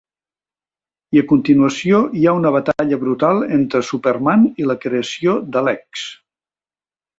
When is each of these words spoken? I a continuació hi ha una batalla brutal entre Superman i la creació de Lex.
I 1.17 1.19
a 1.21 1.25
continuació 1.31 1.99
hi 2.21 2.25
ha 2.25 2.33
una 2.39 2.53
batalla 2.57 2.99
brutal 3.05 3.43
entre 3.59 3.83
Superman 3.93 4.49
i 4.65 4.69
la 4.73 4.79
creació 4.87 5.39
de 5.57 5.67
Lex. 5.71 6.11